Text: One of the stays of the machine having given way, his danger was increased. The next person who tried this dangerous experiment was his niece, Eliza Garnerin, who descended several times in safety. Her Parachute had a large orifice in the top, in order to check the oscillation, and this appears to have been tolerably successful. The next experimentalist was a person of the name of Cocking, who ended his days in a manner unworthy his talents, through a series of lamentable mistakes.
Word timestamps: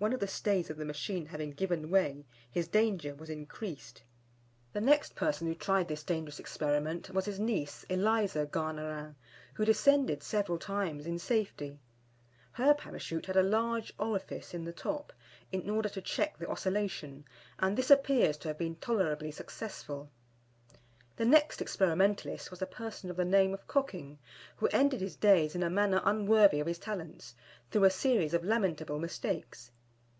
One 0.00 0.12
of 0.12 0.20
the 0.20 0.28
stays 0.28 0.70
of 0.70 0.76
the 0.76 0.84
machine 0.84 1.26
having 1.26 1.50
given 1.50 1.90
way, 1.90 2.24
his 2.48 2.68
danger 2.68 3.16
was 3.16 3.28
increased. 3.28 4.04
The 4.72 4.80
next 4.80 5.16
person 5.16 5.48
who 5.48 5.56
tried 5.56 5.88
this 5.88 6.04
dangerous 6.04 6.38
experiment 6.38 7.10
was 7.10 7.24
his 7.24 7.40
niece, 7.40 7.84
Eliza 7.88 8.46
Garnerin, 8.46 9.16
who 9.54 9.64
descended 9.64 10.22
several 10.22 10.56
times 10.56 11.04
in 11.04 11.18
safety. 11.18 11.80
Her 12.52 12.74
Parachute 12.74 13.26
had 13.26 13.36
a 13.36 13.42
large 13.42 13.92
orifice 13.98 14.54
in 14.54 14.64
the 14.64 14.72
top, 14.72 15.12
in 15.50 15.68
order 15.68 15.88
to 15.88 16.00
check 16.00 16.38
the 16.38 16.46
oscillation, 16.48 17.24
and 17.58 17.76
this 17.76 17.90
appears 17.90 18.36
to 18.36 18.46
have 18.46 18.58
been 18.58 18.76
tolerably 18.76 19.32
successful. 19.32 20.10
The 21.16 21.24
next 21.24 21.60
experimentalist 21.60 22.52
was 22.52 22.62
a 22.62 22.66
person 22.66 23.10
of 23.10 23.16
the 23.16 23.24
name 23.24 23.52
of 23.52 23.66
Cocking, 23.66 24.20
who 24.58 24.68
ended 24.68 25.00
his 25.00 25.16
days 25.16 25.56
in 25.56 25.64
a 25.64 25.68
manner 25.68 26.00
unworthy 26.04 26.60
his 26.62 26.78
talents, 26.78 27.34
through 27.72 27.82
a 27.82 27.90
series 27.90 28.32
of 28.32 28.44
lamentable 28.44 29.00
mistakes. 29.00 29.72